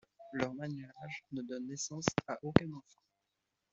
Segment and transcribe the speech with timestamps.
[0.33, 3.03] Leur mariage ne donne naissance à aucun enfant.